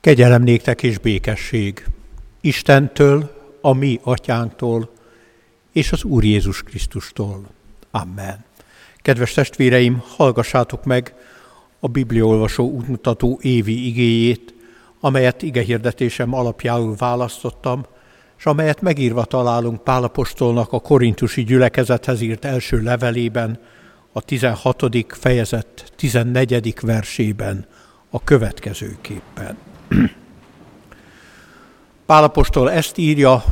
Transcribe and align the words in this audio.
Kegyelem 0.00 0.42
néktek 0.42 0.82
és 0.82 0.98
békesség 0.98 1.86
Istentől, 2.40 3.38
a 3.60 3.72
mi 3.72 4.00
atyánktól 4.02 4.90
és 5.72 5.92
az 5.92 6.04
Úr 6.04 6.24
Jézus 6.24 6.62
Krisztustól. 6.62 7.44
Amen. 7.90 8.44
Kedves 8.96 9.32
testvéreim, 9.32 10.02
hallgassátok 10.16 10.84
meg 10.84 11.14
a 11.80 11.88
Bibliaolvasó 11.88 12.70
útmutató 12.70 13.38
évi 13.42 13.86
igéjét, 13.86 14.54
amelyet 15.00 15.42
igehirdetésem 15.42 16.34
alapjául 16.34 16.94
választottam, 16.96 17.86
és 18.38 18.46
amelyet 18.46 18.80
megírva 18.80 19.24
találunk 19.24 19.82
Pálapostolnak 19.82 20.72
a 20.72 20.80
korintusi 20.80 21.44
gyülekezethez 21.44 22.20
írt 22.20 22.44
első 22.44 22.82
levelében, 22.82 23.58
a 24.12 24.20
16. 24.20 25.06
fejezet 25.08 25.92
14. 25.96 26.74
versében 26.80 27.66
a 28.10 28.24
következőképpen. 28.24 29.68
Pálapostól 32.06 32.70
ezt 32.70 32.98
írja, 32.98 33.44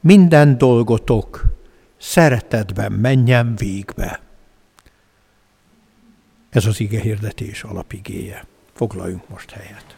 minden 0.00 0.58
dolgotok 0.58 1.44
szeretetben 1.96 2.92
menjen 2.92 3.54
végbe. 3.56 4.20
Ez 6.50 6.66
az 6.66 6.80
ige 6.80 7.00
hirdetés 7.00 7.62
alapigéje. 7.62 8.46
Foglaljunk 8.74 9.28
most 9.28 9.50
helyet. 9.50 9.96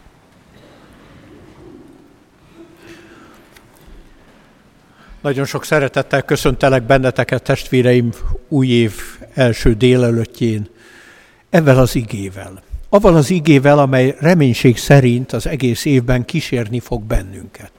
Nagyon 5.21 5.45
sok 5.45 5.65
szeretettel 5.65 6.23
köszöntelek 6.23 6.83
benneteket, 6.83 7.43
testvéreim, 7.43 8.13
új 8.49 8.69
év 8.69 8.93
első 9.35 9.75
délelőttjén, 9.75 10.69
ezzel 11.51 11.79
az 11.79 11.95
igével. 11.95 12.63
Aval 12.91 13.17
az 13.17 13.31
igével, 13.31 13.79
amely 13.79 14.17
reménység 14.19 14.77
szerint 14.77 15.33
az 15.33 15.47
egész 15.47 15.85
évben 15.85 16.25
kísérni 16.25 16.81
fog 16.81 17.03
bennünket. 17.03 17.71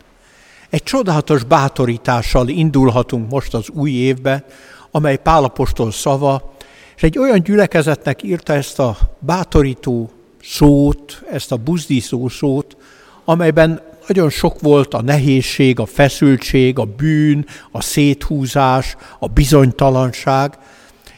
Egy 0.70 0.84
csodálatos 0.84 1.44
bátorítással 1.44 2.48
indulhatunk 2.48 3.30
most 3.30 3.54
az 3.54 3.70
új 3.70 3.92
évbe, 3.92 4.46
amely 4.92 5.18
Pálapostól 5.18 5.92
szava, 5.92 6.54
és 6.96 7.04
egy 7.04 7.18
olyan 7.18 7.44
gyülekezetnek 7.44 8.24
írta 8.24 8.54
ezt 8.54 8.80
a 8.80 8.98
bátorító 9.20 10.10
szót, 10.42 11.24
ezt 11.32 11.52
a 11.52 11.58
buzdíszó 11.58 12.28
szót, 12.28 12.78
amelyben 13.26 13.82
nagyon 14.08 14.30
sok 14.30 14.60
volt 14.60 14.94
a 14.94 15.02
nehézség, 15.02 15.80
a 15.80 15.86
feszültség, 15.86 16.80
a 16.80 16.86
bűn, 16.86 17.46
a 17.72 17.82
széthúzás, 17.82 18.96
a 19.20 19.28
bizonytalanság, 19.28 20.58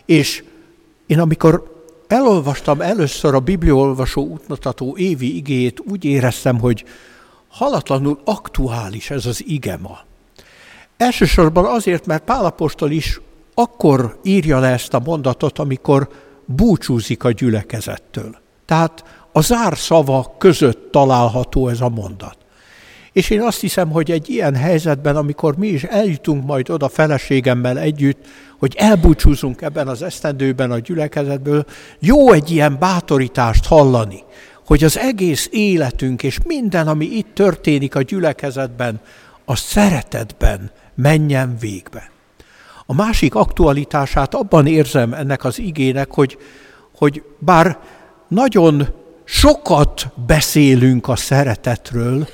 és 0.05 0.43
én 1.05 1.19
amikor 1.19 1.80
elolvastam 2.11 2.81
először 2.81 3.35
a 3.35 3.39
bibliolvasó 3.39 4.27
útmutató 4.27 4.97
évi 4.97 5.35
igét, 5.35 5.79
úgy 5.79 6.05
éreztem, 6.05 6.59
hogy 6.59 6.85
halatlanul 7.47 8.19
aktuális 8.25 9.09
ez 9.09 9.25
az 9.25 9.43
ige 9.47 9.77
ma. 9.81 9.99
Elsősorban 10.97 11.65
azért, 11.65 12.05
mert 12.05 12.23
Pálapostól 12.23 12.91
is 12.91 13.19
akkor 13.53 14.19
írja 14.23 14.59
le 14.59 14.67
ezt 14.67 14.93
a 14.93 15.01
mondatot, 15.05 15.59
amikor 15.59 16.09
búcsúzik 16.45 17.23
a 17.23 17.31
gyülekezettől. 17.31 18.37
Tehát 18.65 19.03
a 19.31 19.41
zár 19.41 19.77
szava 19.77 20.35
között 20.37 20.91
található 20.91 21.67
ez 21.67 21.81
a 21.81 21.89
mondat. 21.89 22.37
És 23.13 23.29
én 23.29 23.41
azt 23.41 23.59
hiszem, 23.59 23.89
hogy 23.89 24.11
egy 24.11 24.29
ilyen 24.29 24.55
helyzetben, 24.55 25.15
amikor 25.15 25.57
mi 25.57 25.67
is 25.67 25.83
eljutunk 25.83 26.45
majd 26.45 26.69
oda 26.69 26.89
feleségemmel 26.89 27.79
együtt, 27.79 28.25
hogy 28.59 28.75
elbúcsúzunk 28.77 29.61
ebben 29.61 29.87
az 29.87 30.01
esztendőben 30.01 30.71
a 30.71 30.79
gyülekezetből, 30.79 31.65
jó 31.99 32.31
egy 32.31 32.51
ilyen 32.51 32.77
bátorítást 32.79 33.65
hallani, 33.65 34.23
hogy 34.65 34.83
az 34.83 34.97
egész 34.97 35.49
életünk 35.51 36.23
és 36.23 36.39
minden, 36.45 36.87
ami 36.87 37.05
itt 37.05 37.33
történik 37.33 37.95
a 37.95 38.01
gyülekezetben, 38.01 38.99
a 39.45 39.55
szeretetben 39.55 40.71
menjen 40.95 41.57
végbe. 41.59 42.11
A 42.85 42.93
másik 42.93 43.35
aktualitását 43.35 44.33
abban 44.33 44.67
érzem 44.67 45.13
ennek 45.13 45.43
az 45.43 45.59
igének, 45.59 46.11
hogy, 46.13 46.37
hogy 46.97 47.23
bár 47.39 47.79
nagyon 48.27 48.87
sokat 49.23 50.07
beszélünk 50.27 51.07
a 51.07 51.15
szeretetről, 51.15 52.27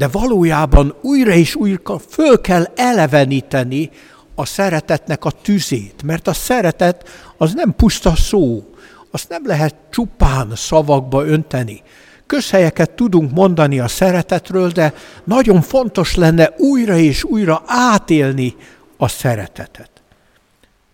de 0.00 0.08
valójában 0.08 0.94
újra 1.00 1.30
és 1.30 1.54
újra 1.54 1.98
föl 1.98 2.40
kell 2.40 2.64
eleveníteni 2.76 3.90
a 4.34 4.44
szeretetnek 4.44 5.24
a 5.24 5.30
tüzét, 5.30 6.02
mert 6.02 6.28
a 6.28 6.32
szeretet 6.32 7.08
az 7.36 7.54
nem 7.54 7.74
puszta 7.76 8.16
szó, 8.16 8.64
azt 9.10 9.28
nem 9.28 9.46
lehet 9.46 9.74
csupán 9.90 10.52
szavakba 10.54 11.24
önteni. 11.24 11.82
Közhelyeket 12.26 12.90
tudunk 12.90 13.32
mondani 13.32 13.78
a 13.78 13.88
szeretetről, 13.88 14.70
de 14.70 14.94
nagyon 15.24 15.60
fontos 15.60 16.14
lenne 16.14 16.54
újra 16.58 16.96
és 16.96 17.24
újra 17.24 17.62
átélni 17.66 18.56
a 18.96 19.08
szeretetet. 19.08 19.90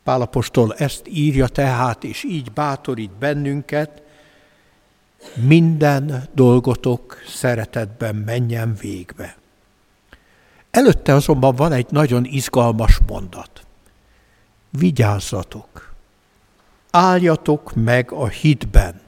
Pálapostól 0.05 0.75
ezt 0.79 1.03
írja 1.09 1.47
tehát, 1.47 2.05
és 2.05 2.25
így 2.25 2.53
bátorít 2.53 3.19
bennünket, 3.19 4.03
minden 5.35 6.29
dolgotok 6.35 7.17
szeretetben 7.29 8.15
menjen 8.15 8.75
végbe. 8.81 9.37
Előtte 10.71 11.15
azonban 11.15 11.55
van 11.55 11.73
egy 11.73 11.87
nagyon 11.91 12.25
izgalmas 12.25 12.99
mondat. 13.07 13.67
Vigyázzatok! 14.71 15.95
Álljatok 16.91 17.75
meg 17.75 18.13
a 18.13 18.27
hitben! 18.27 19.01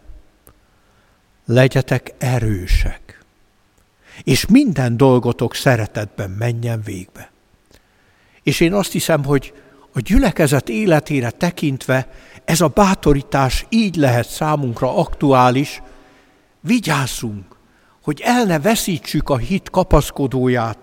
Legyetek 1.44 2.14
erősek! 2.18 3.24
És 4.24 4.46
minden 4.46 4.96
dolgotok 4.96 5.54
szeretetben 5.54 6.30
menjen 6.30 6.82
végbe. 6.82 7.30
És 8.42 8.60
én 8.60 8.72
azt 8.72 8.92
hiszem, 8.92 9.24
hogy 9.24 9.52
a 9.92 10.00
gyülekezet 10.00 10.68
életére 10.68 11.30
tekintve 11.30 12.08
ez 12.44 12.60
a 12.60 12.68
bátorítás 12.68 13.66
így 13.68 13.96
lehet 13.96 14.28
számunkra 14.28 14.96
aktuális, 14.96 15.82
vigyázzunk, 16.60 17.56
hogy 18.02 18.20
el 18.24 18.44
ne 18.44 18.58
veszítsük 18.58 19.28
a 19.28 19.36
hit 19.36 19.70
kapaszkodóját, 19.70 20.78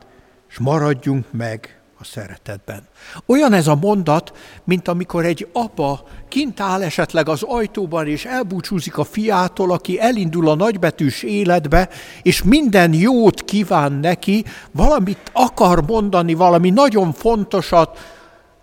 és 0.50 0.58
maradjunk 0.58 1.26
meg 1.32 1.80
a 2.00 2.04
szeretetben. 2.04 2.88
Olyan 3.26 3.54
ez 3.54 3.68
a 3.68 3.76
mondat, 3.76 4.38
mint 4.64 4.88
amikor 4.88 5.26
egy 5.26 5.48
apa 5.54 6.04
kint 6.30 6.60
áll 6.60 6.84
esetleg 6.84 7.30
az 7.30 7.44
ajtóban, 7.44 8.08
és 8.08 8.26
elbúcsúzik 8.26 8.98
a 8.98 9.04
fiától, 9.04 9.72
aki 9.72 10.00
elindul 10.00 10.50
a 10.50 10.56
nagybetűs 10.56 11.24
életbe, 11.24 11.90
és 12.22 12.44
minden 12.44 12.94
jót 12.94 13.44
kíván 13.44 13.92
neki, 13.92 14.46
valamit 14.72 15.32
akar 15.34 15.86
mondani, 15.86 16.34
valami 16.34 16.70
nagyon 16.70 17.14
fontosat, 17.14 18.00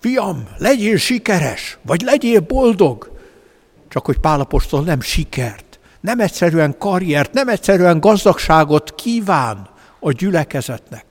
fiam, 0.01 0.45
legyél 0.59 0.97
sikeres, 0.97 1.79
vagy 1.83 2.01
legyél 2.01 2.41
boldog. 2.41 3.11
Csak 3.89 4.07
hogy 4.07 4.19
Pálapostól 4.19 4.83
nem 4.83 5.01
sikert, 5.01 5.72
nem 6.03 6.21
egyszerűen 6.21 6.79
karriert, 6.79 7.33
nem 7.33 7.49
egyszerűen 7.49 8.01
gazdagságot 8.01 8.95
kíván 8.95 9.69
a 10.01 10.13
gyülekezetnek, 10.13 11.05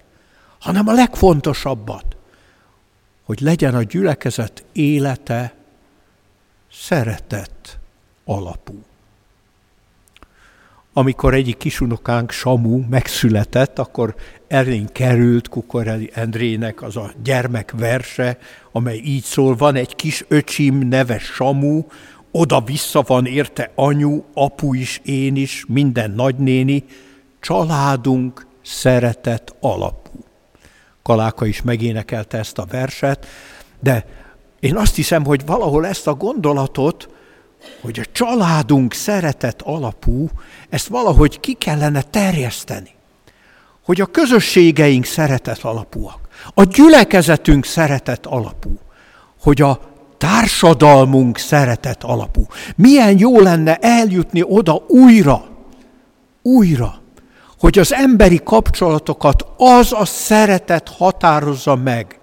hanem 0.60 0.88
a 0.88 0.94
legfontosabbat, 0.94 2.06
hogy 3.24 3.40
legyen 3.40 3.76
a 3.76 3.84
gyülekezet 3.84 4.64
élete 4.72 5.54
szeretet 6.72 7.80
alapú. 8.26 8.84
Amikor 10.94 11.34
egyik 11.34 11.58
kisunokánk, 11.58 12.32
Samu 12.32 12.84
megszületett, 12.90 13.80
akkor 13.80 14.16
elénk 14.48 14.94
került 14.94 15.50
Kukoreli 15.50 16.10
Endrének 16.14 16.82
az 16.82 16.98
a 16.98 17.12
gyermek 17.24 17.72
verse, 17.78 18.38
amely 18.72 18.98
így 18.98 19.24
szól, 19.24 19.56
van 19.56 19.76
egy 19.76 19.96
kis 19.96 20.26
öcsim 20.28 20.88
neve 20.88 21.20
Samu, 21.20 21.84
oda-vissza 22.32 23.04
van 23.08 23.26
érte 23.26 23.72
anyu, 23.76 24.24
apu 24.34 24.74
is, 24.74 25.02
én 25.04 25.36
is, 25.36 25.66
minden 25.68 26.12
nagynéni, 26.12 26.86
családunk 27.40 28.48
szeretet 28.64 29.56
alapú. 29.60 30.12
Kaláka 31.04 31.46
is 31.46 31.62
megénekelte 31.62 32.38
ezt 32.38 32.58
a 32.58 32.66
verset, 32.66 33.28
de 33.80 34.06
én 34.60 34.76
azt 34.76 34.96
hiszem, 34.96 35.26
hogy 35.26 35.46
valahol 35.46 35.86
ezt 35.86 36.08
a 36.08 36.14
gondolatot, 36.14 37.10
hogy 37.82 38.00
a 38.00 38.12
családunk 38.12 38.94
szeretet 38.94 39.62
alapú, 39.62 40.30
ezt 40.70 40.88
valahogy 40.88 41.40
ki 41.40 41.54
kellene 41.54 42.02
terjeszteni. 42.02 42.90
Hogy 43.86 44.02
a 44.02 44.06
közösségeink 44.06 45.06
szeretet 45.06 45.60
alapúak, 45.64 46.20
a 46.54 46.64
gyülekezetünk 46.64 47.66
szeretet 47.66 48.26
alapú, 48.26 48.80
hogy 49.40 49.62
a 49.62 49.91
társadalmunk 50.22 51.38
szeretet 51.38 52.04
alapú. 52.04 52.46
Milyen 52.76 53.18
jó 53.18 53.40
lenne 53.40 53.76
eljutni 53.76 54.44
oda 54.44 54.84
újra, 54.88 55.46
újra, 56.42 57.02
hogy 57.60 57.80
az 57.80 57.94
emberi 57.94 58.42
kapcsolatokat 58.44 59.46
az 59.58 59.94
a 59.94 60.06
szeretet 60.06 60.90
határozza 60.90 61.76
meg, 61.76 62.20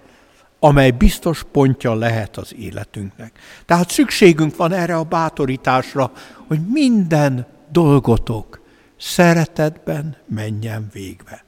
amely 0.59 0.91
biztos 0.91 1.45
pontja 1.53 1.95
lehet 1.95 2.37
az 2.37 2.55
életünknek. 2.55 3.33
Tehát 3.67 3.91
szükségünk 3.91 4.57
van 4.57 4.73
erre 4.73 4.97
a 4.97 5.03
bátorításra, 5.03 6.13
hogy 6.47 6.61
minden 6.73 7.47
dolgotok 7.73 8.61
szeretetben 8.99 10.17
menjen 10.27 10.89
végbe. 10.93 11.45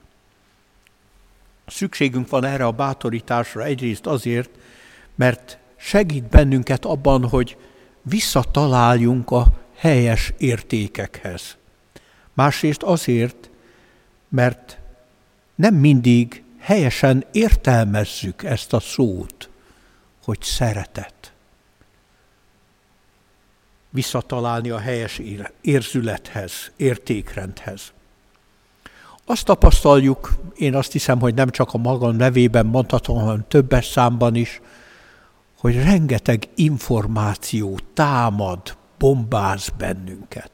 Szükségünk 1.67 2.29
van 2.29 2.45
erre 2.45 2.67
a 2.67 2.71
bátorításra 2.71 3.65
egyrészt 3.65 4.07
azért, 4.07 4.51
mert 5.15 5.60
segít 5.81 6.25
bennünket 6.25 6.85
abban, 6.85 7.29
hogy 7.29 7.57
visszataláljunk 8.03 9.31
a 9.31 9.47
helyes 9.77 10.33
értékekhez. 10.39 11.57
Másrészt 12.35 12.83
azért, 12.83 13.51
mert 14.29 14.79
nem 15.55 15.75
mindig 15.75 16.43
helyesen 16.59 17.25
értelmezzük 17.33 18.45
ezt 18.45 18.73
a 18.73 18.81
szót, 18.81 19.49
hogy 20.25 20.43
szeretet. 20.43 21.33
Visszatalálni 23.91 24.71
a 24.71 24.79
helyes 24.79 25.21
érzülethez, 25.61 26.53
értékrendhez. 26.77 27.93
Azt 29.25 29.45
tapasztaljuk, 29.45 30.35
én 30.57 30.75
azt 30.75 30.93
hiszem, 30.93 31.21
hogy 31.21 31.35
nem 31.35 31.51
csak 31.51 31.75
a 31.75 31.79
magam 31.79 32.17
nevében 32.17 32.67
mondhatom, 32.67 33.19
hanem 33.19 33.45
többes 33.49 33.87
számban 33.87 34.35
is, 34.35 34.61
hogy 35.61 35.83
rengeteg 35.83 36.49
információ 36.55 37.79
támad, 37.95 38.77
bombáz 38.99 39.69
bennünket. 39.79 40.51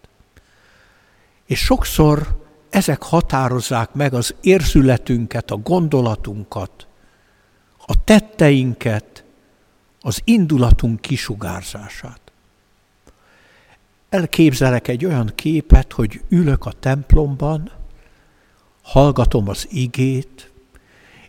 És 1.44 1.58
sokszor 1.58 2.44
ezek 2.70 3.02
határozzák 3.02 3.92
meg 3.92 4.14
az 4.14 4.34
érzületünket, 4.40 5.50
a 5.50 5.56
gondolatunkat, 5.56 6.86
a 7.86 8.04
tetteinket, 8.04 9.24
az 10.00 10.20
indulatunk 10.24 11.00
kisugárzását. 11.00 12.20
Elképzelek 14.08 14.88
egy 14.88 15.04
olyan 15.04 15.32
képet, 15.34 15.92
hogy 15.92 16.20
ülök 16.28 16.66
a 16.66 16.72
templomban, 16.72 17.70
hallgatom 18.82 19.48
az 19.48 19.66
igét, 19.70 20.50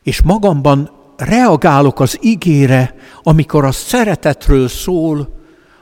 és 0.02 0.22
magamban 0.22 0.97
reagálok 1.18 2.00
az 2.00 2.18
igére, 2.22 2.96
amikor 3.24 3.66
a 3.66 3.72
szeretetről 3.72 4.68
szól, 4.68 5.36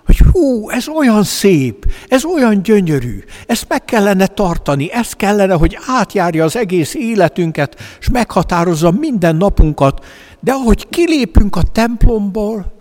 hogy 0.06 0.18
hú, 0.32 0.70
ez 0.70 0.88
olyan 0.88 1.24
szép, 1.24 1.86
ez 2.08 2.26
olyan 2.26 2.64
gyönyörű, 2.64 3.24
ezt 3.46 3.66
meg 3.68 3.86
kellene 3.86 4.28
tartani, 4.28 4.92
ez 4.92 5.12
kellene, 5.12 5.54
hogy 5.54 5.78
átjárja 5.88 6.44
az 6.44 6.56
egész 6.56 6.94
életünket, 6.94 7.76
és 8.00 8.10
meghatározza 8.10 8.92
minden 8.92 9.36
napunkat, 9.36 10.06
de 10.40 10.52
ahogy 10.52 10.88
kilépünk 10.90 11.56
a 11.56 11.62
templomból, 11.72 12.74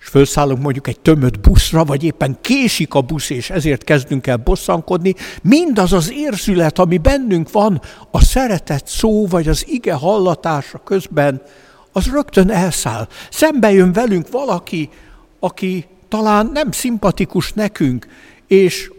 és 0.00 0.10
felszállunk 0.10 0.62
mondjuk 0.62 0.88
egy 0.88 1.00
tömött 1.00 1.40
buszra, 1.40 1.84
vagy 1.84 2.04
éppen 2.04 2.38
késik 2.40 2.94
a 2.94 3.00
busz, 3.00 3.30
és 3.30 3.50
ezért 3.50 3.84
kezdünk 3.84 4.26
el 4.26 4.36
bosszankodni, 4.36 5.14
mindaz 5.42 5.92
az 5.92 6.12
érzület, 6.12 6.78
ami 6.78 6.98
bennünk 6.98 7.52
van, 7.52 7.80
a 8.10 8.24
szeretet 8.24 8.86
szó, 8.86 9.26
vagy 9.26 9.48
az 9.48 9.64
ige 9.68 9.92
hallatása 9.92 10.78
közben, 10.78 11.42
az 11.96 12.10
rögtön 12.10 12.50
elszáll. 12.50 13.08
Szembe 13.30 13.72
jön 13.72 13.92
velünk 13.92 14.30
valaki, 14.30 14.88
aki 15.38 15.86
talán 16.08 16.50
nem 16.52 16.70
szimpatikus 16.70 17.52
nekünk, 17.52 18.06
és 18.46 18.90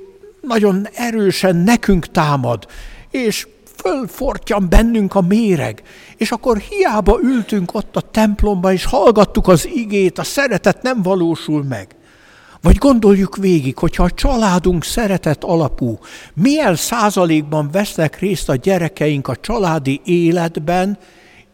nagyon 0.41 0.87
erősen 0.93 1.55
nekünk 1.55 2.11
támad, 2.11 2.67
és 3.11 3.47
fölfortyan 3.75 4.69
bennünk 4.69 5.15
a 5.15 5.21
méreg, 5.21 5.81
és 6.17 6.31
akkor 6.31 6.57
hiába 6.57 7.19
ültünk 7.21 7.73
ott 7.73 7.95
a 7.95 8.01
templomban, 8.01 8.71
és 8.71 8.85
hallgattuk 8.85 9.47
az 9.47 9.67
igét, 9.67 10.19
a 10.19 10.23
szeretet 10.23 10.81
nem 10.81 11.01
valósul 11.01 11.63
meg. 11.63 11.87
Vagy 12.61 12.77
gondoljuk 12.77 13.35
végig, 13.37 13.77
hogyha 13.77 14.03
a 14.03 14.11
családunk 14.11 14.83
szeretet 14.83 15.43
alapú, 15.43 15.99
milyen 16.33 16.75
százalékban 16.75 17.69
vesznek 17.71 18.19
részt 18.19 18.49
a 18.49 18.55
gyerekeink 18.55 19.27
a 19.27 19.35
családi 19.35 20.01
életben, 20.03 20.97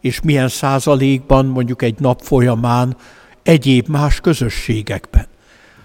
és 0.01 0.21
milyen 0.21 0.47
százalékban 0.47 1.45
mondjuk 1.45 1.81
egy 1.81 1.99
nap 1.99 2.21
folyamán 2.21 2.97
egyéb 3.43 3.87
más 3.87 4.19
közösségekben. 4.19 5.27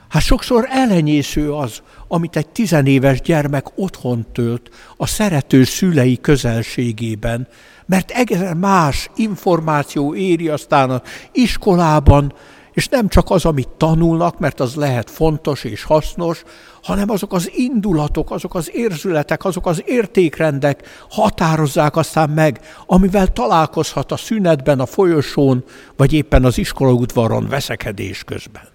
Hát 0.09 0.23
sokszor 0.23 0.67
elenyésző 0.71 1.53
az, 1.53 1.83
amit 2.09 2.37
egy 2.37 2.49
tizenéves 2.49 3.21
gyermek 3.21 3.67
otthon 3.75 4.27
tölt 4.33 4.71
a 4.97 5.07
szerető 5.07 5.65
szülei 5.65 6.21
közelségében, 6.21 7.49
mert 7.87 8.11
egészen 8.11 8.57
más 8.57 9.11
információ 9.17 10.15
éri 10.15 10.49
aztán 10.49 10.91
az 10.91 11.01
iskolában, 11.33 12.35
és 12.73 12.89
nem 12.89 13.09
csak 13.09 13.31
az, 13.31 13.45
amit 13.45 13.69
tanulnak, 13.69 14.39
mert 14.39 14.61
az 14.61 14.75
lehet 14.75 15.11
fontos 15.11 15.65
és 15.65 15.83
hasznos, 15.83 16.43
hanem 16.87 17.11
azok 17.11 17.33
az 17.33 17.51
indulatok, 17.55 18.31
azok 18.31 18.55
az 18.55 18.71
érzületek, 18.75 19.45
azok 19.45 19.67
az 19.67 19.83
értékrendek 19.87 20.89
határozzák 21.11 21.97
aztán 21.97 22.31
meg, 22.31 22.61
amivel 22.87 23.33
találkozhat 23.33 24.13
a 24.13 24.17
szünetben, 24.17 24.81
a 24.81 24.87
folyosón, 24.87 25.65
vagy 25.97 26.13
éppen 26.13 26.45
az 26.45 26.59
iskolaudvaron 26.59 27.49
veszekedés 27.49 28.25
közben. 28.25 28.69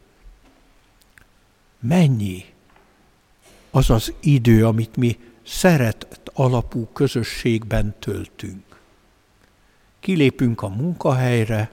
Mennyi 1.80 2.46
az 3.72 3.90
az 3.90 4.14
idő, 4.20 4.66
amit 4.66 4.96
mi 4.96 5.18
szeret 5.46 6.08
alapú 6.34 6.88
közösségben 6.94 7.96
töltünk. 8.00 8.80
Kilépünk 10.00 10.62
a 10.62 10.68
munkahelyre, 10.68 11.72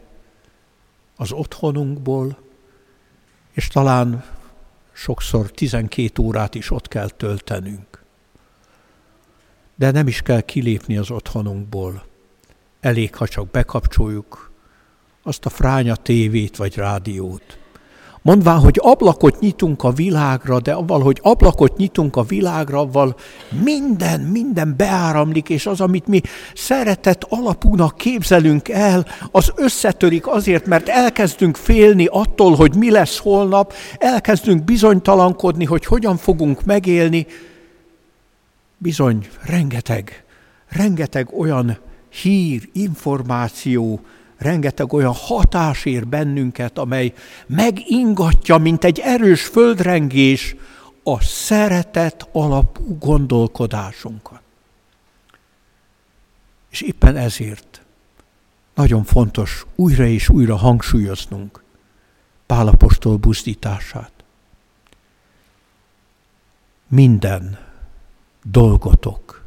az 1.17 1.33
otthonunkból, 1.33 2.39
és 3.53 3.69
talán 3.69 4.37
sokszor 4.99 5.51
12 5.51 6.23
órát 6.23 6.55
is 6.55 6.71
ott 6.71 6.89
kell 6.89 7.09
töltenünk. 7.09 8.05
De 9.75 9.91
nem 9.91 10.07
is 10.07 10.23
kell 10.23 10.41
kilépni 10.41 10.97
az 10.97 11.11
otthonunkból. 11.11 12.07
Elég, 12.81 13.15
ha 13.15 13.29
csak 13.29 13.51
bekapcsoljuk 13.51 14.53
azt 15.23 15.47
a 15.47 15.51
fránya 15.51 15.97
tévét 15.97 16.57
vagy 16.57 16.77
rádiót, 16.77 17.58
mondván, 18.29 18.59
hogy 18.59 18.79
ablakot 18.83 19.41
nyitunk 19.41 19.85
a 19.85 19.91
világra, 19.91 20.61
de 20.61 20.73
avval, 20.73 21.01
hogy 21.01 21.19
ablakot 21.23 21.77
nyitunk 21.77 22.17
a 22.17 22.23
világra, 22.23 22.79
avval 22.79 23.17
minden, 23.65 24.21
minden 24.21 24.75
beáramlik, 24.77 25.49
és 25.49 25.67
az, 25.67 25.81
amit 25.81 26.07
mi 26.07 26.21
szeretet 26.55 27.27
alapúnak 27.29 27.97
képzelünk 27.97 28.69
el, 28.69 29.07
az 29.31 29.53
összetörik 29.57 30.27
azért, 30.27 30.67
mert 30.67 30.89
elkezdünk 30.89 31.57
félni 31.57 32.07
attól, 32.11 32.55
hogy 32.55 32.77
mi 32.77 32.91
lesz 32.91 33.19
holnap, 33.19 33.73
elkezdünk 33.99 34.65
bizonytalankodni, 34.65 35.65
hogy 35.65 35.85
hogyan 35.85 36.17
fogunk 36.17 36.65
megélni. 36.65 37.27
Bizony, 38.79 39.27
rengeteg, 39.45 40.25
rengeteg 40.69 41.39
olyan 41.39 41.79
hír, 42.23 42.69
információ, 42.73 44.01
rengeteg 44.39 44.93
olyan 44.93 45.15
hatás 45.15 45.85
ér 45.85 46.07
bennünket, 46.07 46.79
amely 46.79 47.13
megingatja, 47.47 48.57
mint 48.57 48.85
egy 48.85 48.99
erős 48.99 49.45
földrengés 49.45 50.57
a 51.03 51.23
szeretet 51.23 52.29
alapú 52.33 52.99
gondolkodásunkat. 52.99 54.41
És 56.71 56.81
éppen 56.81 57.17
ezért 57.17 57.83
nagyon 58.75 59.05
fontos 59.05 59.67
újra 59.75 60.05
és 60.05 60.29
újra 60.29 60.57
hangsúlyoznunk 60.57 61.63
Pálapostól 62.47 63.17
buzdítását. 63.17 64.13
Minden 66.87 67.59
dolgotok 68.43 69.45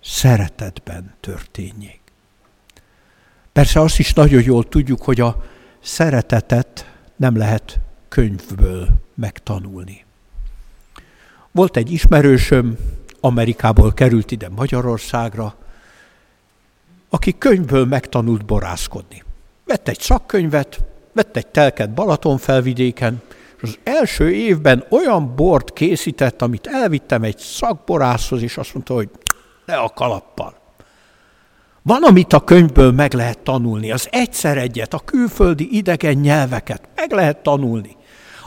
szeretetben 0.00 1.14
történjék. 1.20 2.03
Persze 3.54 3.80
azt 3.80 3.98
is 3.98 4.12
nagyon 4.12 4.42
jól 4.42 4.68
tudjuk, 4.68 5.02
hogy 5.02 5.20
a 5.20 5.44
szeretetet 5.82 6.92
nem 7.16 7.36
lehet 7.36 7.80
könyvből 8.08 8.88
megtanulni. 9.14 10.04
Volt 11.50 11.76
egy 11.76 11.92
ismerősöm, 11.92 12.78
Amerikából 13.20 13.92
került 13.92 14.30
ide 14.30 14.48
Magyarországra, 14.48 15.54
aki 17.08 17.38
könyvből 17.38 17.84
megtanult 17.84 18.44
borászkodni. 18.44 19.22
Vett 19.64 19.88
egy 19.88 20.00
szakkönyvet, 20.00 20.84
vett 21.12 21.36
egy 21.36 21.46
telket 21.46 21.94
Balatonfelvidéken, 21.94 23.22
és 23.56 23.62
az 23.62 23.78
első 23.82 24.32
évben 24.32 24.84
olyan 24.90 25.34
bort 25.34 25.72
készített, 25.72 26.42
amit 26.42 26.66
elvittem 26.66 27.22
egy 27.22 27.38
szakborászhoz, 27.38 28.42
és 28.42 28.56
azt 28.56 28.74
mondta, 28.74 28.94
hogy 28.94 29.08
le 29.64 29.76
a 29.76 29.88
kalappal. 29.88 30.62
Van, 31.86 32.02
amit 32.02 32.32
a 32.32 32.44
könyvből 32.44 32.92
meg 32.92 33.12
lehet 33.12 33.38
tanulni, 33.38 33.92
az 33.92 34.08
egyszer 34.10 34.58
egyet, 34.58 34.94
a 34.94 34.98
külföldi 34.98 35.76
idegen 35.76 36.14
nyelveket 36.16 36.88
meg 36.94 37.12
lehet 37.12 37.42
tanulni. 37.42 37.96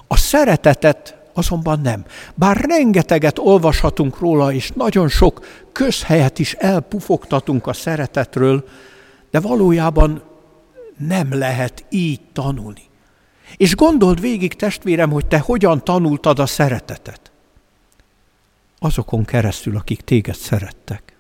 A 0.07 0.17
szeretetet 0.17 1.17
azonban 1.33 1.79
nem. 1.81 2.05
Bár 2.35 2.57
rengeteget 2.57 3.39
olvashatunk 3.39 4.19
róla, 4.19 4.53
és 4.53 4.71
nagyon 4.75 5.09
sok 5.09 5.45
közhelyet 5.71 6.39
is 6.39 6.53
elpufogtatunk 6.53 7.67
a 7.67 7.73
szeretetről, 7.73 8.67
de 9.31 9.39
valójában 9.39 10.21
nem 10.97 11.37
lehet 11.37 11.85
így 11.89 12.21
tanulni. 12.33 12.83
És 13.57 13.75
gondold 13.75 14.21
végig, 14.21 14.53
testvérem, 14.53 15.09
hogy 15.09 15.25
te 15.25 15.39
hogyan 15.39 15.83
tanultad 15.83 16.39
a 16.39 16.45
szeretetet. 16.45 17.31
azokon 18.79 19.25
keresztül, 19.25 19.77
akik 19.77 20.01
téged 20.01 20.35
szerettek. 20.35 21.16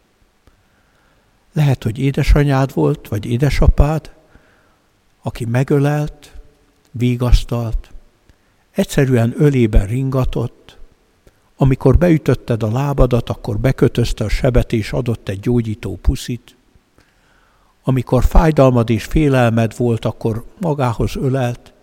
Lehet, 1.57 1.83
hogy 1.83 1.99
édesanyád 1.99 2.73
volt, 2.73 3.07
vagy 3.07 3.25
édesapád, 3.25 4.11
aki 5.21 5.45
megölelt, 5.45 6.31
vigasztalt, 6.91 7.89
egyszerűen 8.71 9.33
ölében 9.37 9.85
ringatott, 9.85 10.77
amikor 11.55 11.97
beütötted 11.97 12.63
a 12.63 12.71
lábadat, 12.71 13.29
akkor 13.29 13.57
bekötözte 13.57 14.23
a 14.23 14.29
sebet 14.29 14.73
és 14.73 14.91
adott 14.91 15.29
egy 15.29 15.39
gyógyító 15.39 15.95
puszit. 16.01 16.55
Amikor 17.83 18.23
fájdalmad 18.23 18.89
és 18.89 19.03
félelmed 19.03 19.77
volt, 19.77 20.05
akkor 20.05 20.45
magához 20.59 21.15
ölelt. 21.15 21.73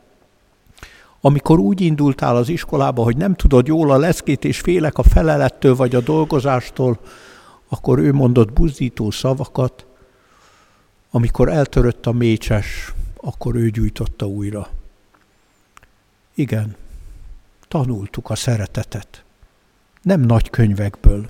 Amikor 1.20 1.58
úgy 1.58 1.80
indultál 1.80 2.36
az 2.36 2.48
iskolába, 2.48 3.02
hogy 3.02 3.16
nem 3.16 3.34
tudod 3.34 3.66
jól 3.66 3.90
a 3.90 3.98
leszkét 3.98 4.44
és 4.44 4.60
félek 4.60 4.98
a 4.98 5.02
felelettől 5.02 5.76
vagy 5.76 5.94
a 5.94 6.00
dolgozástól, 6.00 6.98
akkor 7.68 7.98
ő 7.98 8.12
mondott 8.12 8.52
buzdító 8.52 9.10
szavakat. 9.10 9.86
Amikor 11.10 11.48
eltörött 11.48 12.06
a 12.06 12.12
mécses, 12.12 12.92
akkor 13.16 13.54
ő 13.54 13.70
gyújtotta 13.70 14.26
újra. 14.26 14.68
Igen, 16.34 16.76
tanultuk 17.68 18.30
a 18.30 18.34
szeretetet. 18.34 19.24
Nem 20.02 20.20
nagy 20.20 20.50
könyvekből, 20.50 21.28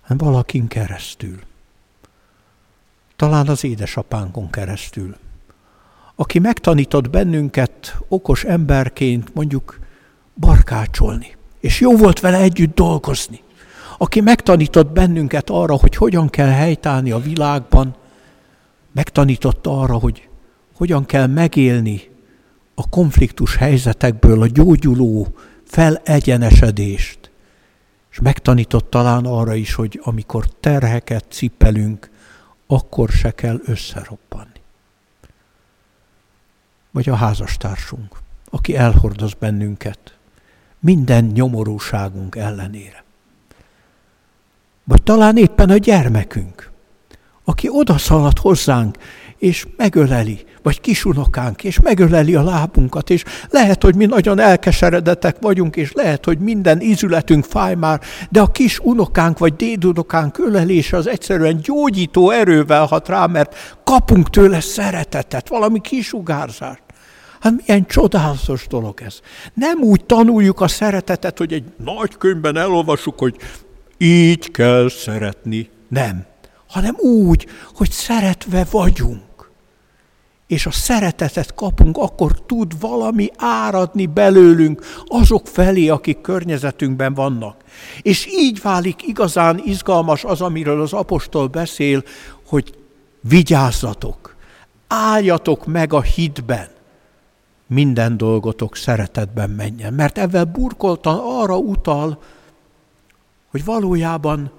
hanem 0.00 0.18
valakin 0.18 0.68
keresztül. 0.68 1.38
Talán 3.16 3.48
az 3.48 3.64
édesapánkon 3.64 4.50
keresztül. 4.50 5.16
Aki 6.14 6.38
megtanított 6.38 7.10
bennünket 7.10 7.96
okos 8.08 8.44
emberként 8.44 9.34
mondjuk 9.34 9.78
barkácsolni, 10.34 11.36
és 11.60 11.80
jó 11.80 11.96
volt 11.96 12.20
vele 12.20 12.38
együtt 12.38 12.74
dolgozni. 12.74 13.40
Aki 13.98 14.20
megtanított 14.20 14.92
bennünket 14.92 15.50
arra, 15.50 15.74
hogy 15.74 15.96
hogyan 15.96 16.28
kell 16.28 16.50
helytállni 16.50 17.10
a 17.10 17.18
világban, 17.18 17.96
megtanította 18.92 19.80
arra, 19.80 19.94
hogy 19.98 20.28
hogyan 20.76 21.04
kell 21.04 21.26
megélni 21.26 22.00
a 22.74 22.88
konfliktus 22.88 23.56
helyzetekből 23.56 24.42
a 24.42 24.46
gyógyuló 24.46 25.28
felegyenesedést. 25.64 27.30
És 28.10 28.20
megtanított 28.20 28.90
talán 28.90 29.24
arra 29.24 29.54
is, 29.54 29.74
hogy 29.74 30.00
amikor 30.02 30.46
terheket 30.60 31.24
cipelünk, 31.28 32.10
akkor 32.66 33.08
se 33.08 33.30
kell 33.30 33.60
összeroppanni. 33.64 34.60
Vagy 36.90 37.08
a 37.08 37.14
házastársunk, 37.14 38.16
aki 38.50 38.76
elhordoz 38.76 39.32
bennünket, 39.32 40.18
minden 40.80 41.24
nyomorúságunk 41.24 42.36
ellenére. 42.36 43.05
Vagy 44.88 45.02
talán 45.02 45.36
éppen 45.36 45.70
a 45.70 45.76
gyermekünk, 45.76 46.70
aki 47.44 47.68
odaszalad 47.70 48.38
hozzánk, 48.38 48.96
és 49.38 49.66
megöleli, 49.76 50.44
vagy 50.62 50.80
kisunokánk, 50.80 51.64
és 51.64 51.80
megöleli 51.80 52.34
a 52.34 52.42
lábunkat, 52.42 53.10
és 53.10 53.24
lehet, 53.50 53.82
hogy 53.82 53.94
mi 53.94 54.06
nagyon 54.06 54.38
elkeseredetek 54.38 55.36
vagyunk, 55.40 55.76
és 55.76 55.92
lehet, 55.92 56.24
hogy 56.24 56.38
minden 56.38 56.80
ízületünk 56.80 57.44
fáj 57.44 57.74
már, 57.74 58.00
de 58.30 58.40
a 58.40 58.46
kis 58.46 58.78
unokánk 58.78 59.38
vagy 59.38 59.54
dédunokánk 59.56 60.38
ölelése 60.38 60.96
az 60.96 61.06
egyszerűen 61.06 61.56
gyógyító 61.56 62.30
erővel 62.30 62.86
hat 62.86 63.08
rá, 63.08 63.26
mert 63.26 63.78
kapunk 63.84 64.30
tőle 64.30 64.60
szeretetet, 64.60 65.48
valami 65.48 65.80
kisugárzást. 65.80 66.82
Hát 67.40 67.54
milyen 67.66 67.86
csodálatos 67.86 68.66
dolog 68.68 69.00
ez. 69.04 69.20
Nem 69.54 69.78
úgy 69.80 70.04
tanuljuk 70.04 70.60
a 70.60 70.68
szeretetet, 70.68 71.38
hogy 71.38 71.52
egy 71.52 71.64
nagy 71.84 72.16
könyvben 72.16 72.56
elolvasuk, 72.56 73.18
hogy 73.18 73.36
így 73.98 74.50
kell 74.50 74.88
szeretni. 74.88 75.70
Nem. 75.88 76.26
Hanem 76.68 76.94
úgy, 76.98 77.46
hogy 77.74 77.90
szeretve 77.90 78.66
vagyunk 78.70 79.26
és 80.46 80.66
a 80.66 80.70
szeretetet 80.70 81.54
kapunk, 81.54 81.96
akkor 81.96 82.44
tud 82.46 82.80
valami 82.80 83.30
áradni 83.36 84.06
belőlünk 84.06 84.82
azok 85.06 85.46
felé, 85.46 85.88
akik 85.88 86.20
környezetünkben 86.20 87.14
vannak. 87.14 87.56
És 88.02 88.26
így 88.26 88.60
válik 88.62 89.06
igazán 89.06 89.60
izgalmas 89.64 90.24
az, 90.24 90.40
amiről 90.40 90.80
az 90.80 90.92
apostol 90.92 91.46
beszél, 91.46 92.02
hogy 92.46 92.74
vigyázzatok, 93.20 94.36
álljatok 94.88 95.66
meg 95.66 95.92
a 95.92 96.00
hitben, 96.00 96.68
minden 97.68 98.16
dolgotok 98.16 98.76
szeretetben 98.76 99.50
menjen. 99.50 99.94
Mert 99.94 100.18
ezzel 100.18 100.44
burkoltan 100.44 101.18
arra 101.22 101.56
utal, 101.56 102.22
hogy 103.56 103.64
valójában 103.64 104.50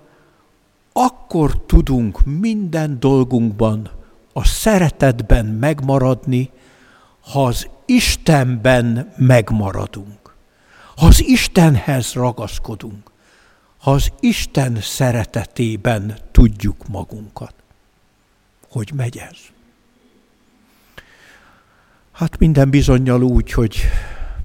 akkor 0.94 1.66
tudunk 1.66 2.26
minden 2.26 3.00
dolgunkban 3.00 3.90
a 4.34 4.46
szeretetben 4.46 5.46
megmaradni, 5.46 6.50
ha 7.20 7.46
az 7.46 7.70
Istenben 7.86 9.14
megmaradunk, 9.18 10.36
ha 10.96 11.06
az 11.06 11.24
Istenhez 11.24 12.14
ragaszkodunk, 12.14 13.12
ha 13.78 13.92
az 13.92 14.12
Isten 14.20 14.82
szeretetében 14.82 16.18
tudjuk 16.32 16.88
magunkat. 16.88 17.54
Hogy 18.70 18.92
megy 18.96 19.18
ez? 19.18 19.38
Hát 22.12 22.38
minden 22.38 22.70
bizonyal 22.70 23.24
úgy, 23.24 23.52
hogy 23.52 23.78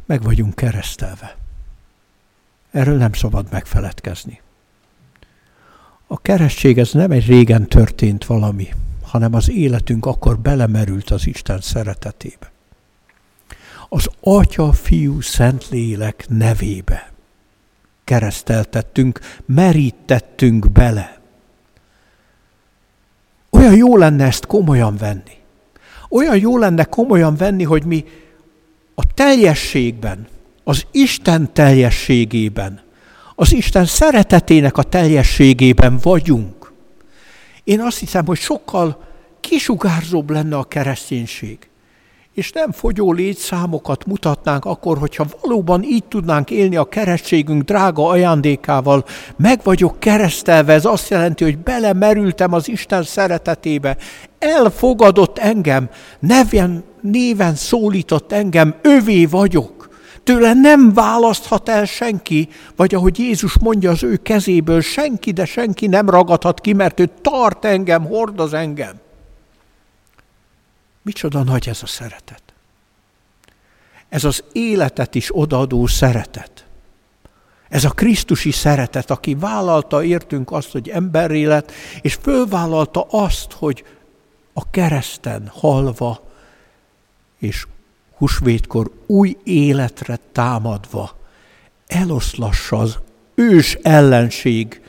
meg 0.06 0.22
vagyunk 0.22 0.54
keresztelve. 0.54 1.41
Erről 2.72 2.96
nem 2.96 3.12
szabad 3.12 3.46
megfeledkezni. 3.50 4.40
A 6.06 6.20
keresztség 6.20 6.78
ez 6.78 6.92
nem 6.92 7.10
egy 7.10 7.26
régen 7.26 7.66
történt 7.66 8.24
valami, 8.24 8.68
hanem 9.02 9.34
az 9.34 9.50
életünk 9.50 10.06
akkor 10.06 10.38
belemerült 10.38 11.10
az 11.10 11.26
Isten 11.26 11.60
szeretetébe. 11.60 12.50
Az 13.88 14.08
Atya, 14.20 14.72
Fiú, 14.72 15.20
Szentlélek 15.20 16.24
nevébe 16.28 17.12
kereszteltettünk, 18.04 19.20
merítettünk 19.46 20.70
bele. 20.70 21.20
Olyan 23.50 23.76
jó 23.76 23.96
lenne 23.96 24.24
ezt 24.24 24.46
komolyan 24.46 24.96
venni. 24.96 25.36
Olyan 26.08 26.36
jó 26.38 26.58
lenne 26.58 26.84
komolyan 26.84 27.36
venni, 27.36 27.62
hogy 27.62 27.84
mi 27.84 28.04
a 28.94 29.14
teljességben, 29.14 30.26
az 30.64 30.86
Isten 30.90 31.52
teljességében, 31.52 32.80
az 33.34 33.52
Isten 33.52 33.84
szeretetének 33.84 34.76
a 34.76 34.82
teljességében 34.82 35.98
vagyunk. 36.02 36.72
Én 37.64 37.80
azt 37.80 37.98
hiszem, 37.98 38.26
hogy 38.26 38.38
sokkal 38.38 39.04
kisugárzóbb 39.40 40.30
lenne 40.30 40.56
a 40.56 40.64
kereszténység. 40.64 41.58
És 42.34 42.52
nem 42.52 42.72
fogyó 42.72 43.12
létszámokat 43.12 44.06
mutatnánk 44.06 44.64
akkor, 44.64 44.98
hogyha 44.98 45.26
valóban 45.40 45.82
így 45.82 46.04
tudnánk 46.04 46.50
élni 46.50 46.76
a 46.76 46.84
keresztségünk 46.84 47.62
drága 47.62 48.06
ajándékával. 48.08 49.04
Meg 49.36 49.60
vagyok 49.62 50.00
keresztelve, 50.00 50.72
ez 50.72 50.84
azt 50.84 51.10
jelenti, 51.10 51.44
hogy 51.44 51.58
belemerültem 51.58 52.52
az 52.52 52.68
Isten 52.68 53.02
szeretetébe. 53.02 53.96
Elfogadott 54.38 55.38
engem, 55.38 55.90
neven, 56.18 56.84
néven 57.00 57.54
szólított 57.54 58.32
engem, 58.32 58.74
övé 58.82 59.24
vagyok. 59.24 59.81
Tőle 60.24 60.52
nem 60.52 60.92
választhat 60.92 61.68
el 61.68 61.84
senki, 61.84 62.48
vagy 62.76 62.94
ahogy 62.94 63.18
Jézus 63.18 63.58
mondja 63.58 63.90
az 63.90 64.02
ő 64.02 64.16
kezéből, 64.16 64.80
senki, 64.80 65.30
de 65.30 65.44
senki 65.44 65.86
nem 65.86 66.10
ragadhat 66.10 66.60
ki, 66.60 66.72
mert 66.72 67.00
ő 67.00 67.10
tart 67.20 67.64
engem, 67.64 68.04
hordoz 68.04 68.52
engem. 68.52 69.00
Micsoda 71.02 71.42
nagy 71.42 71.68
ez 71.68 71.82
a 71.82 71.86
szeretet. 71.86 72.42
Ez 74.08 74.24
az 74.24 74.44
életet 74.52 75.14
is 75.14 75.28
odaadó 75.36 75.86
szeretet. 75.86 76.66
Ez 77.68 77.84
a 77.84 77.90
Krisztusi 77.90 78.50
szeretet, 78.50 79.10
aki 79.10 79.34
vállalta 79.34 80.04
értünk 80.04 80.50
azt, 80.50 80.70
hogy 80.70 80.88
emberré 80.88 81.44
lett, 81.44 81.72
és 82.00 82.14
fölvállalta 82.14 83.06
azt, 83.10 83.52
hogy 83.52 83.84
a 84.52 84.70
kereszten 84.70 85.50
halva 85.52 86.30
és 87.38 87.66
husvétkor 88.22 88.90
új 89.06 89.36
életre 89.44 90.18
támadva 90.32 91.16
eloszlassa 91.86 92.78
az 92.78 92.98
ős 93.34 93.74
ellenség 93.74 94.80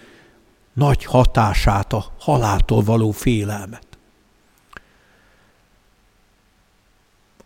nagy 0.73 1.05
hatását, 1.05 1.93
a 1.93 2.05
haláltól 2.19 2.83
való 2.83 3.11
félelmet. 3.11 3.87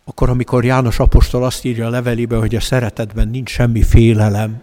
Akkor, 0.03 0.29
amikor 0.29 0.65
János 0.65 0.99
apostol 0.99 1.43
azt 1.43 1.65
írja 1.65 1.85
a 1.87 1.89
levelébe, 1.89 2.37
hogy 2.37 2.55
a 2.55 2.61
szeretetben 2.61 3.27
nincs 3.27 3.49
semmi 3.49 3.81
félelem, 3.83 4.61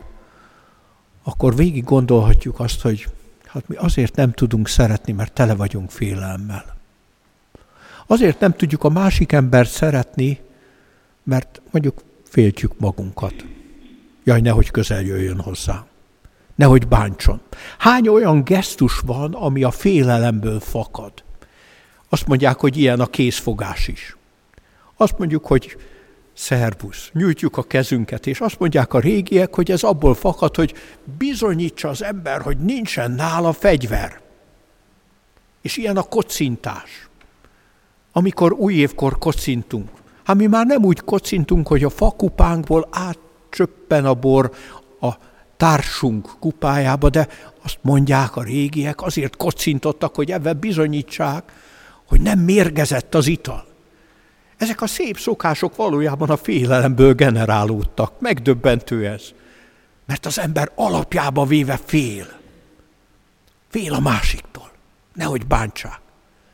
akkor 1.23 1.57
végig 1.57 1.85
gondolhatjuk 1.85 2.61
azt, 2.61 2.81
hogy 2.81 3.09
hát 3.47 3.69
mi 3.69 3.77
azért 3.77 4.17
nem 4.17 4.33
tudunk 4.33 4.69
szeretni, 4.69 5.13
mert 5.13 5.33
tele 5.33 5.55
vagyunk 5.55 5.91
félelemmel. 5.91 6.77
Azért 8.07 8.41
nem 8.41 8.53
tudjuk 8.53 8.85
a 8.85 8.89
másik 8.89 9.33
embert 9.33 9.71
szeretni, 9.71 10.41
mert 11.25 11.63
mondjuk 11.71 12.03
féltjük 12.25 12.79
magunkat. 12.79 13.35
Jaj, 14.25 14.41
nehogy 14.41 14.71
közel 14.71 15.03
jöjjön 15.03 15.41
hozzá. 15.41 15.87
nehogy 16.55 16.89
bántson. 16.89 17.41
Hány 17.79 18.09
olyan 18.09 18.45
gesztus 18.45 18.99
van, 18.99 19.35
ami 19.35 19.63
a 19.63 19.71
félelemből 19.71 20.61
fakad? 20.61 21.13
Azt 22.09 22.27
mondják, 22.27 22.61
hogy 22.61 22.77
ilyen 22.77 23.01
a 23.01 23.07
készfogás 23.07 23.89
is. 23.89 24.17
Azt 24.97 25.19
mondjuk, 25.19 25.47
hogy 25.47 25.77
szervusz, 26.33 27.11
nyújtjuk 27.13 27.57
a 27.57 27.63
kezünket, 27.63 28.27
és 28.27 28.41
azt 28.41 28.59
mondják 28.59 28.95
a 28.95 29.01
régiek, 29.01 29.55
hogy 29.55 29.71
ez 29.71 29.83
abból 29.83 30.15
fakad, 30.15 30.57
hogy 30.57 30.75
bizonyítsa 31.19 31.89
az 31.89 32.03
ember, 32.03 32.41
hogy 32.41 32.59
nincsen 32.59 33.11
nála 33.11 33.53
fegyver. 33.53 34.21
És 35.61 35.77
ilyen 35.77 35.97
a 35.97 36.03
kocintás. 36.03 37.09
Amikor 38.13 38.53
új 38.53 38.75
évkor 38.75 39.19
kocintunk. 39.19 39.89
Hát 40.25 40.37
mi 40.37 40.47
már 40.47 40.67
nem 40.67 40.85
úgy 40.85 41.01
kocintunk, 41.01 41.69
hogy 41.69 41.85
a 41.85 41.91
fakupánkból 41.91 42.89
átcsöppen 42.91 44.05
a 44.05 44.15
bor 44.15 44.51
a 45.01 45.13
társunk 45.57 46.31
kupájába, 46.39 47.11
de 47.11 47.29
azt 47.63 47.79
mondják 47.81 48.37
a 48.37 48.43
régiek, 48.43 49.03
azért 49.03 49.37
kocintottak, 49.37 50.15
hogy 50.15 50.31
ebben 50.31 50.59
bizonyítsák, 50.59 51.53
hogy 52.09 52.21
nem 52.21 52.39
mérgezett 52.39 53.15
az 53.15 53.27
ital. 53.27 53.67
Ezek 54.57 54.83
a 54.83 54.87
szép 54.87 55.19
szokások 55.19 55.77
valójában 55.77 56.31
a 56.31 56.37
félelemből 56.37 57.15
generálódtak. 57.15 58.21
Megdöbbentő 58.21 59.07
ez. 59.07 59.23
Mert 60.07 60.27
az 60.27 60.39
ember 60.39 60.73
alapjába 60.75 61.45
véve 61.45 61.81
fél. 61.85 62.27
Fél 63.69 63.93
a 63.93 64.01
másiktól. 64.01 64.71
Nehogy 65.15 65.47
bántsák. 65.47 66.01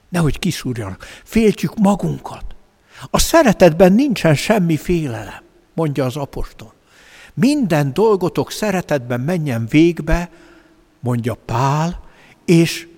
Nehogy 0.09 0.39
kiszúrjanak. 0.39 1.07
Féltjük 1.25 1.79
magunkat. 1.79 2.50
A 3.11 3.19
szeretetben 3.19 3.92
nincsen 3.92 4.35
semmi 4.35 4.76
félelem, 4.76 5.42
mondja 5.75 6.04
az 6.04 6.16
apostol. 6.16 6.73
Minden 7.35 7.92
dolgotok 7.95 8.50
szeretetben 8.50 9.21
menjen 9.21 9.66
végbe, 9.71 10.30
mondja 11.00 11.37
Pál, 11.45 12.00
és 12.45 12.88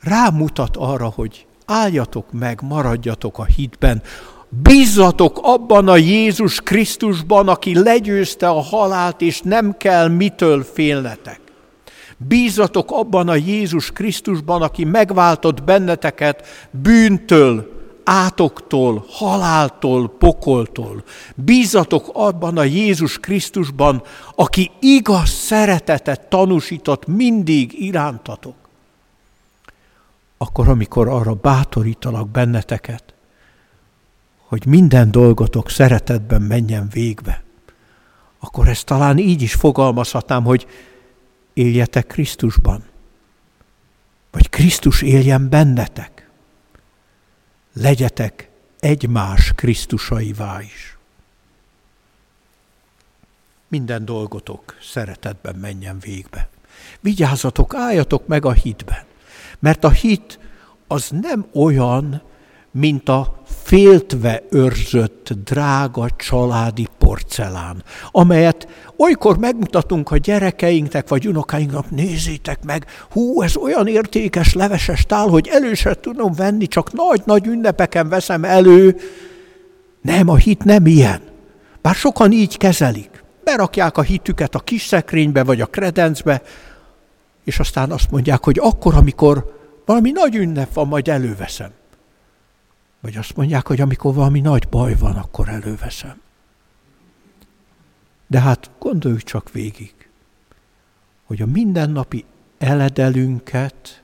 rámutat 0.00 0.76
arra, 0.76 1.06
hogy 1.08 1.46
álljatok 1.66 2.32
meg, 2.32 2.60
maradjatok 2.62 3.38
a 3.38 3.44
hitben, 3.44 4.02
Bízzatok 4.62 5.38
abban 5.42 5.88
a 5.88 5.96
Jézus 5.96 6.60
Krisztusban, 6.60 7.48
aki 7.48 7.78
legyőzte 7.78 8.48
a 8.48 8.60
halált, 8.60 9.20
és 9.20 9.40
nem 9.40 9.76
kell 9.76 10.08
mitől 10.08 10.64
félnetek. 10.72 11.40
Bízzatok 12.16 12.90
abban 12.90 13.28
a 13.28 13.34
Jézus 13.34 13.90
Krisztusban, 13.90 14.62
aki 14.62 14.84
megváltott 14.84 15.62
benneteket 15.62 16.46
bűntől, 16.70 17.73
átoktól, 18.04 19.04
haláltól, 19.08 20.08
pokoltól. 20.08 21.04
Bízatok 21.34 22.10
abban 22.12 22.58
a 22.58 22.64
Jézus 22.64 23.18
Krisztusban, 23.18 24.02
aki 24.34 24.70
igaz 24.80 25.28
szeretetet 25.28 26.20
tanúsított 26.20 27.06
mindig 27.06 27.82
irántatok 27.82 28.54
akkor, 30.44 30.68
amikor 30.68 31.08
arra 31.08 31.34
bátorítalak 31.34 32.28
benneteket, 32.28 33.14
hogy 34.46 34.66
minden 34.66 35.10
dolgotok 35.10 35.70
szeretetben 35.70 36.42
menjen 36.42 36.88
végbe, 36.92 37.42
akkor 38.38 38.68
ezt 38.68 38.86
talán 38.86 39.18
így 39.18 39.42
is 39.42 39.54
fogalmazhatnám, 39.54 40.44
hogy 40.44 40.66
éljetek 41.52 42.06
Krisztusban, 42.06 42.84
vagy 44.30 44.48
Krisztus 44.48 45.02
éljen 45.02 45.48
bennetek. 45.48 46.13
Legyetek 47.74 48.48
egymás 48.80 49.52
Krisztusaivá 49.54 50.60
is. 50.62 50.96
Minden 53.68 54.04
dolgotok 54.04 54.76
szeretetben 54.82 55.54
menjen 55.56 55.98
végbe. 55.98 56.48
Vigyázzatok, 57.00 57.74
álljatok 57.74 58.26
meg 58.26 58.44
a 58.44 58.52
hitben. 58.52 59.04
Mert 59.58 59.84
a 59.84 59.90
hit 59.90 60.38
az 60.86 61.08
nem 61.10 61.46
olyan, 61.52 62.22
mint 62.74 63.08
a 63.08 63.42
féltve 63.46 64.42
őrzött, 64.50 65.32
drága 65.44 66.06
családi 66.16 66.88
porcelán, 66.98 67.82
amelyet 68.10 68.68
olykor 68.96 69.38
megmutatunk 69.38 70.10
a 70.10 70.16
gyerekeinknek 70.16 71.08
vagy 71.08 71.26
unokáinknak, 71.28 71.90
nézzétek 71.90 72.64
meg, 72.64 72.86
hú, 73.10 73.42
ez 73.42 73.56
olyan 73.56 73.86
értékes 73.86 74.54
leveses 74.54 75.04
tál, 75.04 75.28
hogy 75.28 75.48
elő 75.48 75.74
sem 75.74 75.94
tudom 76.00 76.32
venni, 76.32 76.66
csak 76.66 76.92
nagy-nagy 76.92 77.46
ünnepeken 77.46 78.08
veszem 78.08 78.44
elő. 78.44 78.96
Nem, 80.00 80.28
a 80.28 80.36
hit 80.36 80.64
nem 80.64 80.86
ilyen. 80.86 81.20
Bár 81.82 81.94
sokan 81.94 82.32
így 82.32 82.56
kezelik. 82.56 83.24
Berakják 83.44 83.98
a 83.98 84.02
hitüket 84.02 84.54
a 84.54 84.58
kis 84.58 84.82
szekrénybe 84.82 85.44
vagy 85.44 85.60
a 85.60 85.66
kredencbe, 85.66 86.42
és 87.44 87.58
aztán 87.58 87.90
azt 87.90 88.10
mondják, 88.10 88.44
hogy 88.44 88.58
akkor, 88.62 88.94
amikor 88.94 89.54
valami 89.86 90.10
nagy 90.10 90.34
ünnep 90.36 90.72
van, 90.72 90.88
majd 90.88 91.08
előveszem. 91.08 91.70
Vagy 93.04 93.16
azt 93.16 93.36
mondják, 93.36 93.66
hogy 93.66 93.80
amikor 93.80 94.14
valami 94.14 94.40
nagy 94.40 94.68
baj 94.68 94.94
van, 94.98 95.16
akkor 95.16 95.48
előveszem. 95.48 96.20
De 98.26 98.40
hát 98.40 98.70
gondoljuk 98.78 99.22
csak 99.22 99.52
végig, 99.52 99.94
hogy 101.24 101.42
a 101.42 101.46
mindennapi 101.46 102.24
eledelünket 102.58 104.02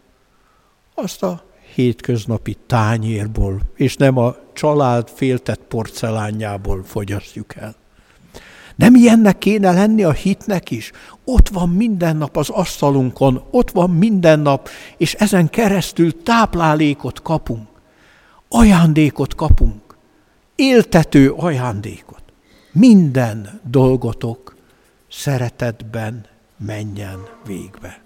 azt 0.94 1.22
a 1.22 1.44
hétköznapi 1.74 2.56
tányérból, 2.66 3.60
és 3.74 3.96
nem 3.96 4.16
a 4.16 4.36
család 4.52 5.08
féltett 5.08 5.60
porcelánjából 5.60 6.84
fogyasztjuk 6.84 7.54
el. 7.56 7.74
Nem 8.76 8.94
ilyennek 8.94 9.38
kéne 9.38 9.72
lenni 9.72 10.02
a 10.02 10.12
hitnek 10.12 10.70
is? 10.70 10.90
Ott 11.24 11.48
van 11.48 11.68
minden 11.68 12.16
nap 12.16 12.36
az 12.36 12.48
asztalunkon, 12.48 13.42
ott 13.50 13.70
van 13.70 13.90
minden 13.90 14.40
nap, 14.40 14.68
és 14.96 15.14
ezen 15.14 15.50
keresztül 15.50 16.22
táplálékot 16.22 17.22
kapunk. 17.22 17.69
Ajándékot 18.52 19.34
kapunk. 19.34 19.96
Éltető 20.54 21.32
ajándékot. 21.32 22.22
Minden 22.72 23.60
dolgotok 23.64 24.56
szeretetben 25.08 26.26
menjen 26.56 27.28
végbe. 27.44 28.02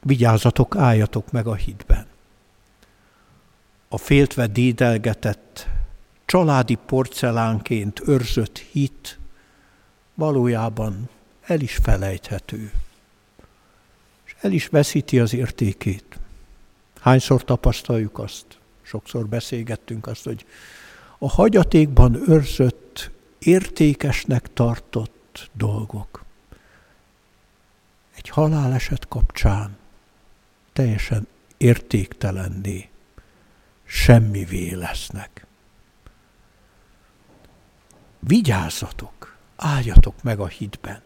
Vigyázzatok, 0.00 0.76
álljatok 0.76 1.30
meg 1.30 1.46
a 1.46 1.54
hitben. 1.54 2.06
A 3.88 3.98
féltve 3.98 4.46
dédelgetett 4.46 5.68
családi 6.26 6.74
porcelánként 6.86 8.00
őrzött 8.06 8.58
hit 8.58 9.18
valójában 10.14 11.08
el 11.42 11.60
is 11.60 11.76
felejthető, 11.76 12.72
és 14.24 14.36
el 14.40 14.52
is 14.52 14.68
veszíti 14.68 15.18
az 15.18 15.34
értékét. 15.34 16.18
Hányszor 17.00 17.44
tapasztaljuk 17.44 18.18
azt, 18.18 18.46
sokszor 18.82 19.26
beszélgettünk 19.26 20.06
azt, 20.06 20.24
hogy 20.24 20.46
a 21.18 21.28
hagyatékban 21.28 22.28
őrzött, 22.28 23.10
értékesnek 23.38 24.52
tartott 24.52 25.50
dolgok. 25.52 26.24
Egy 28.16 28.28
haláleset 28.28 29.08
kapcsán 29.08 29.76
teljesen 30.72 31.26
értéktelenné, 31.56 32.88
semmivé 33.84 34.74
lesznek. 34.74 35.46
Vigyázzatok, 38.18 39.36
álljatok 39.56 40.22
meg 40.22 40.40
a 40.40 40.46
hitben. 40.46 41.02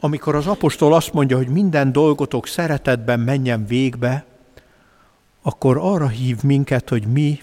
Amikor 0.00 0.34
az 0.34 0.46
apostol 0.46 0.94
azt 0.94 1.12
mondja, 1.12 1.36
hogy 1.36 1.48
minden 1.48 1.92
dolgotok 1.92 2.46
szeretetben 2.46 3.20
menjen 3.20 3.66
végbe, 3.66 4.24
akkor 5.42 5.78
arra 5.80 6.08
hív 6.08 6.42
minket, 6.42 6.88
hogy 6.88 7.06
mi, 7.06 7.40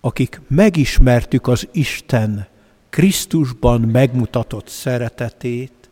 akik 0.00 0.40
megismertük 0.48 1.46
az 1.46 1.68
Isten 1.72 2.46
Krisztusban 2.90 3.80
megmutatott 3.80 4.68
szeretetét, 4.68 5.90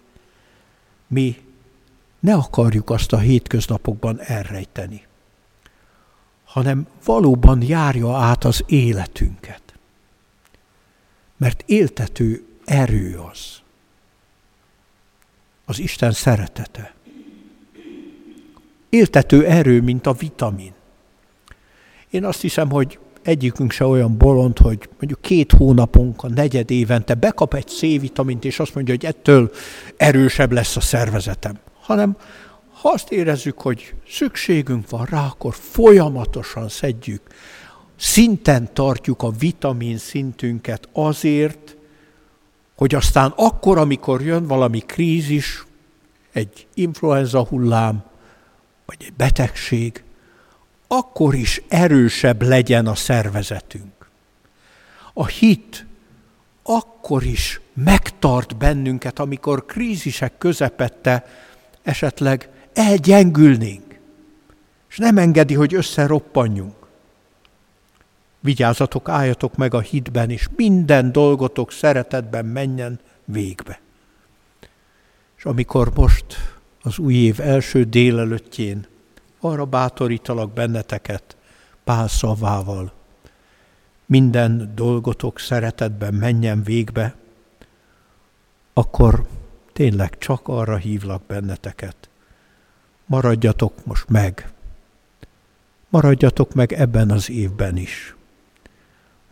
mi 1.06 1.37
ne 2.20 2.35
akarjuk 2.35 2.90
azt 2.90 3.12
a 3.12 3.18
hétköznapokban 3.18 4.20
elrejteni, 4.20 5.06
hanem 6.44 6.87
valóban 7.04 7.62
járja 7.62 8.16
át 8.16 8.44
az 8.44 8.64
életünket 8.66 9.62
mert 11.42 11.62
éltető 11.66 12.44
erő 12.64 13.18
az. 13.30 13.62
Az 15.64 15.79
Isten 15.79 16.12
szeretete. 16.12 16.94
Éltető 18.88 19.46
erő, 19.46 19.81
mint 19.81 20.07
a 20.07 20.12
vitamin. 20.12 20.72
Én 22.11 22.25
azt 22.25 22.40
hiszem, 22.40 22.70
hogy 22.70 22.98
egyikünk 23.22 23.70
se 23.70 23.85
olyan 23.85 24.16
bolond, 24.16 24.59
hogy 24.59 24.88
mondjuk 24.98 25.20
két 25.20 25.53
hónapunk, 25.53 26.22
a 26.22 26.29
negyed 26.29 26.70
évente 26.70 27.14
bekap 27.14 27.55
egy 27.55 27.66
C-vitamint, 27.66 28.44
és 28.44 28.61
azt 28.61 28.75
mondja, 28.75 28.94
hogy 28.94 29.05
ettől 29.05 29.51
erősebb 29.96 30.53
lesz 30.53 30.77
a 30.77 30.81
szervezetem. 30.81 31.59
Hanem 31.81 32.16
ha 32.72 32.88
azt 32.88 33.12
érezzük, 33.12 33.61
hogy 33.61 33.94
szükségünk 34.09 34.90
van 34.90 35.05
rá, 35.05 35.27
akkor 35.27 35.55
folyamatosan 35.55 36.68
szedjük 36.68 37.22
szinten 37.96 38.68
tartjuk 38.72 39.22
a 39.22 39.31
vitamin 39.31 39.98
szintünket 39.98 40.88
azért, 40.92 41.77
hogy 42.76 42.94
aztán 42.94 43.32
akkor, 43.37 43.78
amikor 43.78 44.22
jön 44.22 44.46
valami 44.46 44.78
krízis, 44.78 45.64
egy 46.32 46.66
influenza 46.74 47.44
hullám, 47.44 48.04
vagy 48.87 48.96
egy 49.00 49.12
betegség, 49.12 50.02
akkor 50.87 51.35
is 51.35 51.62
erősebb 51.68 52.42
legyen 52.42 52.87
a 52.87 52.94
szervezetünk. 52.94 54.08
A 55.12 55.26
hit 55.26 55.87
akkor 56.62 57.22
is 57.24 57.61
megtart 57.74 58.56
bennünket, 58.56 59.18
amikor 59.18 59.66
krízisek 59.66 60.38
közepette 60.38 61.26
esetleg 61.82 62.48
elgyengülnénk, 62.72 63.98
és 64.88 64.96
nem 64.96 65.18
engedi, 65.18 65.54
hogy 65.54 65.74
összeroppanjunk. 65.74 66.82
Vigyázzatok, 68.42 69.09
álljatok 69.09 69.57
meg 69.57 69.74
a 69.74 69.81
hitben, 69.81 70.31
és 70.31 70.48
minden 70.57 71.12
dolgotok 71.12 71.72
szeretetben 71.72 72.44
menjen 72.44 73.00
végbe. 73.24 73.81
És 75.37 75.44
amikor 75.44 75.90
most 75.94 76.24
az 76.83 76.98
új 76.98 77.14
év 77.14 77.40
első 77.40 77.85
délelőttjén 77.85 78.87
arra 79.40 79.64
bátorítalak 79.64 80.52
benneteket 80.52 81.37
Pál 81.85 82.09
szavával, 82.09 82.92
minden 84.07 84.72
dolgotok 84.74 85.38
szeretetben 85.38 86.14
menjen 86.14 86.62
végbe, 86.62 87.14
akkor 88.72 89.26
tényleg 89.72 90.18
csak 90.18 90.48
arra 90.48 90.76
hívlak 90.76 91.22
benneteket. 91.26 91.96
Maradjatok 93.07 93.85
most 93.85 94.09
meg. 94.09 94.52
Maradjatok 95.88 96.55
meg 96.55 96.72
ebben 96.72 97.11
az 97.11 97.31
évben 97.31 97.76
is. 97.76 98.14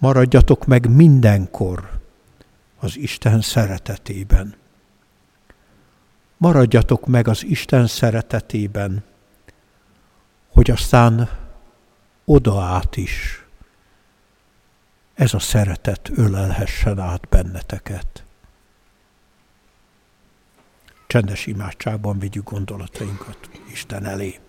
Maradjatok 0.01 0.67
meg 0.67 0.91
mindenkor 0.91 2.01
az 2.79 2.97
Isten 2.97 3.41
szeretetében. 3.41 4.55
Maradjatok 6.37 7.07
meg 7.07 7.29
az 7.29 7.45
Isten 7.45 7.87
szeretetében, 7.87 9.05
hogy 10.49 10.71
aztán 10.71 11.31
oda 12.25 12.63
át 12.63 12.97
is 12.97 13.45
ez 15.15 15.35
a 15.35 15.39
szeretet 15.39 16.11
ölelhessen 16.15 16.99
át 16.99 17.29
benneteket. 17.29 18.25
Csendes 21.07 21.47
imádságban 21.47 22.19
vigyük 22.19 22.51
gondolatainkat 22.51 23.51
Isten 23.73 24.05
elé. 24.05 24.41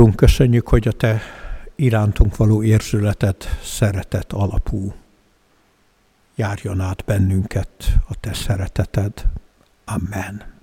Urunk, 0.00 0.16
köszönjük, 0.16 0.68
hogy 0.68 0.88
a 0.88 0.92
Te 0.92 1.20
irántunk 1.76 2.36
való 2.36 2.62
érzületet 2.62 3.58
szeretet 3.62 4.32
alapú. 4.32 4.92
Járjon 6.34 6.80
át 6.80 7.04
bennünket 7.04 7.98
a 8.08 8.14
Te 8.20 8.32
szereteted. 8.32 9.12
Amen. 9.84 10.59